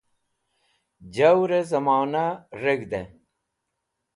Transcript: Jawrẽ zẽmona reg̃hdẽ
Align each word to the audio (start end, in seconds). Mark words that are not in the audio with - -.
Jawrẽ 1.13 1.63
zẽmona 1.69 2.25
reg̃hdẽ 2.61 3.03